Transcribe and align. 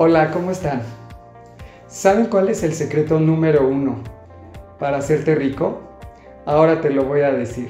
Hola, 0.00 0.30
¿cómo 0.30 0.52
están? 0.52 0.82
¿Saben 1.88 2.26
cuál 2.26 2.48
es 2.48 2.62
el 2.62 2.72
secreto 2.72 3.18
número 3.18 3.66
uno 3.66 3.96
para 4.78 4.98
hacerte 4.98 5.34
rico? 5.34 5.80
Ahora 6.46 6.80
te 6.80 6.90
lo 6.90 7.02
voy 7.02 7.22
a 7.22 7.32
decir. 7.32 7.68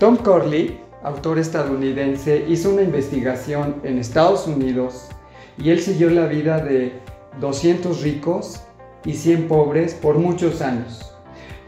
Tom 0.00 0.16
Corley, 0.16 0.80
autor 1.04 1.38
estadounidense, 1.38 2.46
hizo 2.48 2.70
una 2.70 2.82
investigación 2.82 3.76
en 3.84 3.98
Estados 3.98 4.48
Unidos 4.48 5.08
y 5.56 5.70
él 5.70 5.78
siguió 5.78 6.10
la 6.10 6.26
vida 6.26 6.58
de 6.58 6.94
200 7.38 8.02
ricos 8.02 8.60
y 9.04 9.12
100 9.12 9.46
pobres 9.46 9.94
por 9.94 10.18
muchos 10.18 10.60
años 10.60 11.14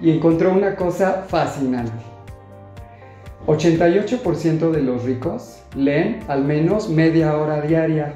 y 0.00 0.10
encontró 0.10 0.52
una 0.52 0.74
cosa 0.74 1.24
fascinante. 1.28 2.11
88% 3.46 4.70
de 4.70 4.82
los 4.82 5.02
ricos 5.02 5.62
leen 5.74 6.20
al 6.28 6.44
menos 6.44 6.88
media 6.88 7.36
hora 7.36 7.60
diaria. 7.60 8.14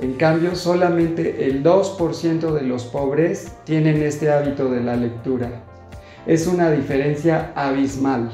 En 0.00 0.14
cambio, 0.14 0.54
solamente 0.54 1.46
el 1.46 1.64
2% 1.64 2.52
de 2.52 2.62
los 2.62 2.84
pobres 2.84 3.52
tienen 3.64 4.02
este 4.02 4.30
hábito 4.30 4.70
de 4.70 4.82
la 4.82 4.96
lectura. 4.96 5.50
Es 6.26 6.46
una 6.46 6.70
diferencia 6.70 7.52
abismal. 7.54 8.30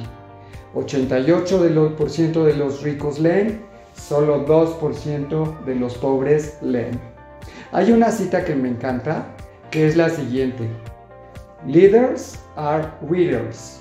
88% 0.74 2.44
de 2.44 2.54
los 2.54 2.82
ricos 2.82 3.20
leen, 3.20 3.62
solo 3.94 4.44
2% 4.44 5.64
de 5.64 5.74
los 5.76 5.94
pobres 5.94 6.58
leen. 6.60 6.98
Hay 7.70 7.92
una 7.92 8.10
cita 8.10 8.44
que 8.44 8.56
me 8.56 8.68
encanta, 8.68 9.26
que 9.70 9.86
es 9.86 9.96
la 9.96 10.10
siguiente. 10.10 10.68
Leaders 11.66 12.38
are 12.56 12.88
readers. 13.08 13.78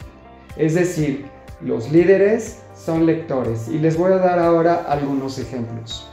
Es 0.58 0.76
decir, 0.76 1.33
los 1.66 1.92
líderes 1.92 2.62
son 2.76 3.06
lectores 3.06 3.68
y 3.68 3.78
les 3.80 3.98
voy 3.98 4.12
a 4.12 4.18
dar 4.18 4.40
ahora 4.40 4.86
algunos 4.88 5.40
ejemplos. 5.40 6.10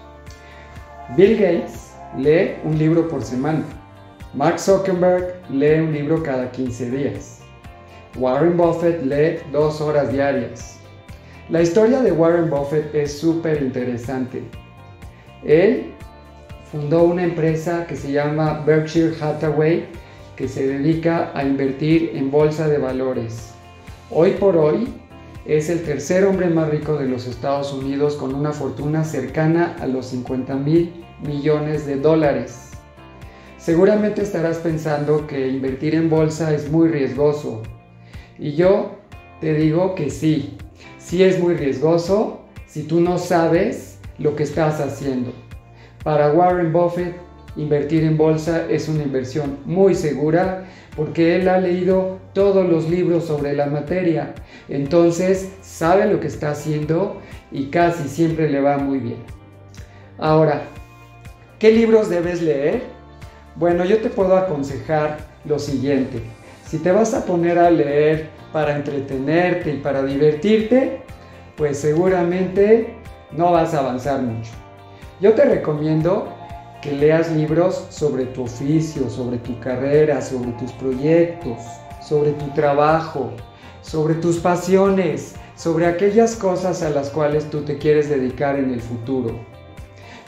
Bill 1.16 1.36
Gates 1.36 1.92
lee 2.16 2.54
un 2.64 2.78
libro 2.78 3.08
por 3.08 3.22
semana. 3.22 3.64
Mark 4.34 4.60
Zuckerberg 4.60 5.42
lee 5.50 5.80
un 5.80 5.92
libro 5.92 6.22
cada 6.22 6.50
15 6.52 6.90
días. 6.90 7.40
Warren 8.16 8.56
Buffett 8.56 9.02
lee 9.02 9.40
dos 9.52 9.80
horas 9.80 10.12
diarias. 10.12 10.78
La 11.48 11.62
historia 11.62 12.00
de 12.00 12.12
Warren 12.12 12.48
Buffett 12.48 12.94
es 12.94 13.18
súper 13.18 13.60
interesante. 13.60 14.42
Él 15.44 15.92
fundó 16.70 17.02
una 17.02 17.24
empresa 17.24 17.86
que 17.88 17.96
se 17.96 18.12
llama 18.12 18.62
Berkshire 18.64 19.14
Hathaway 19.20 19.88
que 20.36 20.48
se 20.48 20.66
dedica 20.66 21.32
a 21.34 21.42
invertir 21.42 22.12
en 22.14 22.30
bolsa 22.30 22.68
de 22.68 22.78
valores. 22.78 23.52
Hoy 24.10 24.30
por 24.32 24.56
hoy, 24.56 24.88
es 25.56 25.68
el 25.68 25.82
tercer 25.82 26.26
hombre 26.26 26.48
más 26.48 26.70
rico 26.70 26.96
de 26.96 27.08
los 27.08 27.26
Estados 27.26 27.72
Unidos 27.72 28.14
con 28.14 28.36
una 28.36 28.52
fortuna 28.52 29.02
cercana 29.02 29.74
a 29.80 29.88
los 29.88 30.06
50 30.06 30.54
mil 30.54 31.04
millones 31.26 31.86
de 31.86 31.96
dólares. 31.96 32.70
Seguramente 33.58 34.22
estarás 34.22 34.58
pensando 34.58 35.26
que 35.26 35.48
invertir 35.48 35.96
en 35.96 36.08
bolsa 36.08 36.54
es 36.54 36.70
muy 36.70 36.88
riesgoso. 36.88 37.62
Y 38.38 38.52
yo 38.52 38.92
te 39.40 39.54
digo 39.54 39.96
que 39.96 40.10
sí, 40.10 40.56
sí 40.98 41.24
es 41.24 41.40
muy 41.40 41.54
riesgoso 41.54 42.42
si 42.68 42.84
tú 42.84 43.00
no 43.00 43.18
sabes 43.18 43.98
lo 44.18 44.36
que 44.36 44.44
estás 44.44 44.78
haciendo. 44.80 45.32
Para 46.04 46.30
Warren 46.32 46.72
Buffett, 46.72 47.16
invertir 47.56 48.04
en 48.04 48.16
bolsa 48.16 48.66
es 48.68 48.88
una 48.88 49.02
inversión 49.02 49.58
muy 49.64 49.94
segura 49.94 50.64
porque 50.96 51.36
él 51.36 51.48
ha 51.48 51.58
leído 51.58 52.18
todos 52.32 52.68
los 52.68 52.88
libros 52.88 53.24
sobre 53.24 53.54
la 53.54 53.66
materia. 53.66 54.34
Entonces 54.68 55.52
sabe 55.62 56.06
lo 56.06 56.20
que 56.20 56.26
está 56.26 56.50
haciendo 56.50 57.20
y 57.50 57.66
casi 57.66 58.08
siempre 58.08 58.48
le 58.48 58.60
va 58.60 58.78
muy 58.78 58.98
bien. 58.98 59.18
Ahora, 60.18 60.62
¿qué 61.58 61.72
libros 61.72 62.10
debes 62.10 62.42
leer? 62.42 62.82
Bueno, 63.56 63.84
yo 63.84 63.98
te 63.98 64.10
puedo 64.10 64.36
aconsejar 64.36 65.18
lo 65.44 65.58
siguiente. 65.58 66.20
Si 66.66 66.78
te 66.78 66.92
vas 66.92 67.14
a 67.14 67.24
poner 67.24 67.58
a 67.58 67.70
leer 67.70 68.28
para 68.52 68.76
entretenerte 68.76 69.72
y 69.72 69.78
para 69.78 70.02
divertirte, 70.02 71.02
pues 71.56 71.78
seguramente 71.78 72.94
no 73.32 73.52
vas 73.52 73.74
a 73.74 73.80
avanzar 73.80 74.22
mucho. 74.22 74.52
Yo 75.20 75.32
te 75.32 75.44
recomiendo 75.44 76.32
que 76.82 76.92
leas 76.92 77.30
libros 77.32 77.86
sobre 77.90 78.26
tu 78.26 78.44
oficio, 78.44 79.08
sobre 79.10 79.38
tu 79.38 79.58
carrera, 79.60 80.20
sobre 80.20 80.52
tus 80.52 80.72
proyectos, 80.72 81.58
sobre 82.00 82.32
tu 82.32 82.46
trabajo, 82.54 83.30
sobre 83.82 84.14
tus 84.14 84.38
pasiones, 84.38 85.34
sobre 85.56 85.86
aquellas 85.86 86.36
cosas 86.36 86.82
a 86.82 86.90
las 86.90 87.10
cuales 87.10 87.48
tú 87.50 87.62
te 87.62 87.76
quieres 87.76 88.08
dedicar 88.08 88.58
en 88.58 88.72
el 88.72 88.80
futuro. 88.80 89.38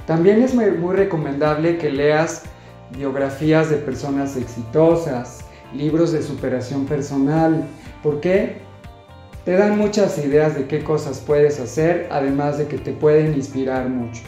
También 0.07 0.43
es 0.43 0.55
muy, 0.55 0.95
recomendable 0.95 1.79
que 1.79 1.91
leas 1.91 2.43
biografías 2.97 3.71
de 3.71 3.77
personas 3.77 4.37
exitosas, 4.37 5.45
libros 5.73 6.12
de 6.12 6.23
superación 6.23 6.85
personal, 6.85 7.65
porque 8.03 8.59
te 9.45 9.53
dan 9.53 9.79
muchas 9.79 10.19
ideas 10.19 10.55
de 10.55 10.67
qué 10.67 10.85
cosas 10.85 11.21
puedes 11.21 11.59
hacer, 11.61 12.09
además 12.11 12.59
de 12.59 12.67
que 12.67 12.79
te 12.79 12.93
pueden 12.93 13.35
inspirar 13.35 13.89
mucho. 13.89 14.23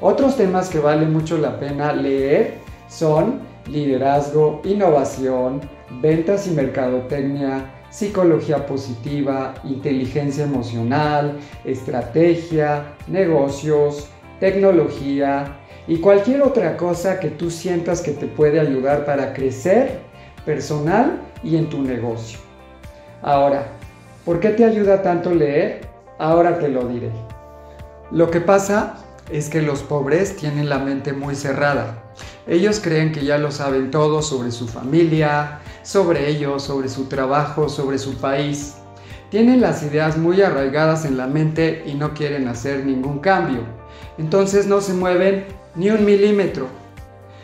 Otros 0.00 0.36
temas 0.36 0.70
que 0.70 0.78
vale 0.78 1.04
mucho 1.04 1.36
la 1.36 1.60
pena 1.60 1.92
leer 1.92 2.54
son 2.88 3.40
liderazgo, 3.66 4.62
innovación, 4.64 5.60
ventas 6.00 6.46
y 6.46 6.52
mercadotecnia, 6.52 7.70
psicología 7.90 8.64
positiva, 8.64 9.54
inteligencia 9.62 10.44
emocional, 10.44 11.38
estrategia, 11.64 12.94
negocios, 13.08 14.08
tecnología 14.38 15.58
y 15.86 15.98
cualquier 15.98 16.42
otra 16.42 16.78
cosa 16.78 17.20
que 17.20 17.28
tú 17.28 17.50
sientas 17.50 18.00
que 18.00 18.12
te 18.12 18.26
puede 18.26 18.58
ayudar 18.58 19.04
para 19.04 19.34
crecer 19.34 19.98
personal 20.46 21.20
y 21.42 21.56
en 21.56 21.68
tu 21.68 21.82
negocio. 21.82 22.38
Ahora, 23.20 23.66
¿por 24.24 24.40
qué 24.40 24.48
te 24.50 24.64
ayuda 24.64 25.02
tanto 25.02 25.34
leer? 25.34 25.82
Ahora 26.18 26.58
te 26.58 26.68
lo 26.68 26.88
diré. 26.88 27.10
Lo 28.10 28.30
que 28.30 28.40
pasa 28.40 28.96
es 29.32 29.48
que 29.48 29.62
los 29.62 29.82
pobres 29.82 30.36
tienen 30.36 30.68
la 30.68 30.78
mente 30.78 31.12
muy 31.12 31.34
cerrada. 31.34 32.02
Ellos 32.46 32.80
creen 32.80 33.12
que 33.12 33.24
ya 33.24 33.38
lo 33.38 33.50
saben 33.50 33.90
todo 33.90 34.22
sobre 34.22 34.50
su 34.50 34.66
familia, 34.66 35.60
sobre 35.82 36.28
ellos, 36.28 36.64
sobre 36.64 36.88
su 36.88 37.04
trabajo, 37.04 37.68
sobre 37.68 37.98
su 37.98 38.16
país. 38.16 38.74
Tienen 39.30 39.60
las 39.60 39.82
ideas 39.82 40.16
muy 40.16 40.42
arraigadas 40.42 41.04
en 41.04 41.16
la 41.16 41.26
mente 41.26 41.84
y 41.86 41.94
no 41.94 42.14
quieren 42.14 42.48
hacer 42.48 42.84
ningún 42.84 43.20
cambio. 43.20 43.60
Entonces 44.18 44.66
no 44.66 44.80
se 44.80 44.92
mueven 44.92 45.44
ni 45.76 45.90
un 45.90 46.04
milímetro. 46.04 46.66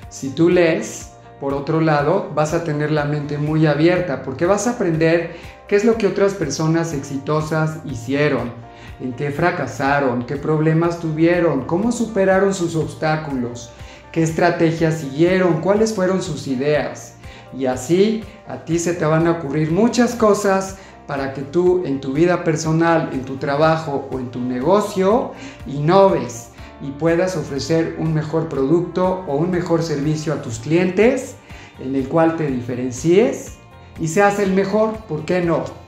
Si 0.08 0.30
tú 0.30 0.50
lees, 0.50 1.12
por 1.40 1.54
otro 1.54 1.80
lado, 1.80 2.30
vas 2.34 2.54
a 2.54 2.64
tener 2.64 2.90
la 2.90 3.04
mente 3.04 3.38
muy 3.38 3.66
abierta 3.66 4.22
porque 4.22 4.46
vas 4.46 4.66
a 4.66 4.72
aprender 4.72 5.36
qué 5.68 5.76
es 5.76 5.84
lo 5.84 5.96
que 5.96 6.06
otras 6.06 6.34
personas 6.34 6.92
exitosas 6.92 7.78
hicieron, 7.84 8.52
en 9.00 9.12
qué 9.12 9.30
fracasaron, 9.30 10.24
qué 10.24 10.36
problemas 10.36 10.98
tuvieron, 10.98 11.64
cómo 11.64 11.92
superaron 11.92 12.54
sus 12.54 12.76
obstáculos, 12.76 13.70
qué 14.12 14.22
estrategias 14.22 14.98
siguieron, 14.98 15.60
cuáles 15.60 15.94
fueron 15.94 16.22
sus 16.22 16.46
ideas. 16.46 17.16
Y 17.56 17.66
así 17.66 18.24
a 18.48 18.64
ti 18.64 18.78
se 18.78 18.94
te 18.94 19.04
van 19.04 19.26
a 19.26 19.32
ocurrir 19.32 19.70
muchas 19.70 20.14
cosas 20.14 20.78
para 21.06 21.32
que 21.32 21.42
tú 21.42 21.82
en 21.84 22.00
tu 22.00 22.12
vida 22.12 22.42
personal, 22.42 23.10
en 23.12 23.24
tu 23.24 23.36
trabajo 23.36 24.08
o 24.10 24.18
en 24.18 24.30
tu 24.30 24.40
negocio 24.40 25.32
innoves 25.66 26.50
y 26.82 26.90
puedas 26.90 27.36
ofrecer 27.36 27.96
un 27.98 28.12
mejor 28.12 28.48
producto 28.48 29.24
o 29.26 29.36
un 29.36 29.50
mejor 29.50 29.82
servicio 29.82 30.32
a 30.32 30.42
tus 30.42 30.58
clientes 30.58 31.36
en 31.80 31.94
el 31.94 32.08
cual 32.08 32.36
te 32.36 32.46
diferencies 32.48 33.58
y 34.00 34.08
seas 34.08 34.38
el 34.40 34.52
mejor, 34.52 34.96
¿por 35.08 35.24
qué 35.24 35.40
no? 35.40 35.85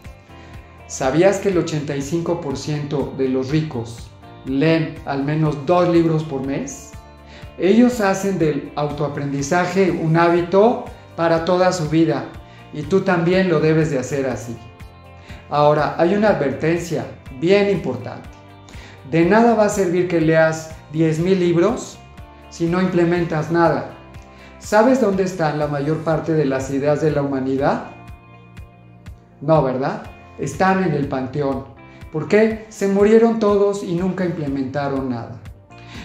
¿Sabías 0.88 1.36
que 1.40 1.50
el 1.50 1.62
85% 1.62 3.14
de 3.16 3.28
los 3.28 3.50
ricos 3.50 4.08
leen 4.46 4.94
al 5.04 5.22
menos 5.22 5.66
dos 5.66 5.86
libros 5.90 6.24
por 6.24 6.46
mes? 6.46 6.92
Ellos 7.58 8.00
hacen 8.00 8.38
del 8.38 8.72
autoaprendizaje 8.74 9.90
un 9.90 10.16
hábito 10.16 10.86
para 11.14 11.44
toda 11.44 11.72
su 11.72 11.90
vida 11.90 12.24
y 12.72 12.80
tú 12.80 13.02
también 13.02 13.50
lo 13.50 13.60
debes 13.60 13.90
de 13.90 13.98
hacer 13.98 14.24
así. 14.26 14.56
Ahora, 15.50 15.94
hay 15.98 16.14
una 16.14 16.30
advertencia 16.30 17.04
bien 17.38 17.68
importante. 17.68 18.30
De 19.10 19.26
nada 19.26 19.54
va 19.54 19.66
a 19.66 19.70
servir 19.70 20.08
que 20.08 20.22
leas 20.22 20.74
10.000 20.94 21.38
libros 21.38 21.98
si 22.48 22.64
no 22.64 22.80
implementas 22.80 23.50
nada. 23.50 23.90
¿Sabes 24.58 25.02
dónde 25.02 25.24
están 25.24 25.58
la 25.58 25.66
mayor 25.66 25.98
parte 25.98 26.32
de 26.32 26.46
las 26.46 26.70
ideas 26.70 27.02
de 27.02 27.10
la 27.10 27.20
humanidad? 27.20 27.90
No, 29.42 29.62
¿verdad? 29.62 30.02
Están 30.38 30.84
en 30.84 30.92
el 30.92 31.08
panteón. 31.08 31.64
¿Por 32.12 32.28
qué? 32.28 32.66
Se 32.68 32.88
murieron 32.88 33.38
todos 33.38 33.82
y 33.82 33.94
nunca 33.94 34.24
implementaron 34.24 35.10
nada. 35.10 35.40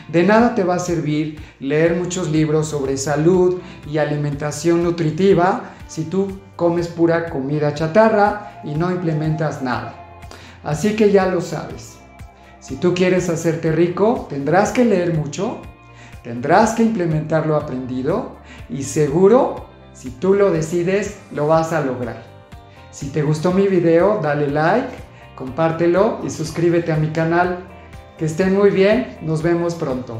De 0.08 0.24
nada 0.24 0.54
te 0.54 0.64
va 0.64 0.76
a 0.76 0.80
servir 0.80 1.40
leer 1.60 1.96
muchos 1.96 2.30
libros 2.30 2.68
sobre 2.68 2.98
salud 2.98 3.60
y 3.90 3.98
alimentación 3.98 4.84
nutritiva 4.84 5.72
si 5.88 6.04
tú 6.04 6.40
comes 6.56 6.88
pura 6.88 7.30
comida 7.30 7.74
chatarra 7.74 8.62
y 8.64 8.76
no 8.76 8.92
implementas 8.92 9.62
nada. 9.62 9.96
Así 10.64 10.96
que 10.96 11.12
ya 11.12 11.28
lo 11.28 11.42
sabes. 11.42 11.98
Si 12.60 12.76
tú 12.76 12.94
quieres 12.94 13.30
hacerte 13.30 13.72
rico, 13.72 14.28
tendrás 14.30 14.72
que 14.72 14.86
leer 14.86 15.14
mucho, 15.14 15.60
tendrás 16.24 16.74
que 16.74 16.84
implementar 16.84 17.46
lo 17.46 17.56
aprendido 17.56 18.38
y 18.70 18.84
seguro, 18.84 19.66
si 19.94 20.10
tú 20.10 20.34
lo 20.34 20.52
decides, 20.52 21.18
lo 21.34 21.48
vas 21.48 21.74
a 21.74 21.82
lograr. 21.82 22.33
Si 22.94 23.10
te 23.10 23.24
gustó 23.24 23.52
mi 23.52 23.68
video, 23.68 24.20
dale 24.22 24.48
like, 24.48 24.94
compártelo 25.34 26.20
y 26.24 26.30
suscríbete 26.30 26.92
a 26.92 26.96
mi 26.96 27.08
canal. 27.08 27.58
Que 28.20 28.26
estén 28.26 28.56
muy 28.56 28.70
bien, 28.70 29.18
nos 29.24 29.42
vemos 29.42 29.74
pronto. 29.74 30.20